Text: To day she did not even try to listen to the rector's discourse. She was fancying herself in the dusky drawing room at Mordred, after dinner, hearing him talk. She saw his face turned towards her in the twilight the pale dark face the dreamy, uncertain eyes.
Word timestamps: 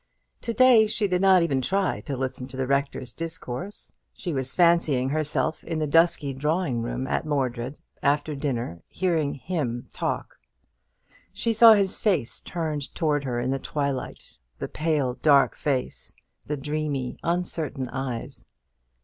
To 0.41 0.51
day 0.51 0.87
she 0.87 1.07
did 1.07 1.21
not 1.21 1.43
even 1.43 1.61
try 1.61 2.01
to 2.07 2.17
listen 2.17 2.47
to 2.47 2.57
the 2.57 2.65
rector's 2.65 3.13
discourse. 3.13 3.93
She 4.13 4.33
was 4.33 4.51
fancying 4.51 5.09
herself 5.09 5.63
in 5.63 5.77
the 5.77 5.85
dusky 5.85 6.33
drawing 6.33 6.81
room 6.81 7.05
at 7.05 7.23
Mordred, 7.23 7.77
after 8.01 8.33
dinner, 8.35 8.81
hearing 8.87 9.35
him 9.35 9.89
talk. 9.93 10.37
She 11.31 11.53
saw 11.53 11.73
his 11.73 11.99
face 11.99 12.41
turned 12.41 12.95
towards 12.95 13.25
her 13.25 13.39
in 13.39 13.51
the 13.51 13.59
twilight 13.59 14.39
the 14.57 14.67
pale 14.67 15.19
dark 15.21 15.55
face 15.55 16.15
the 16.47 16.57
dreamy, 16.57 17.19
uncertain 17.21 17.87
eyes. 17.89 18.47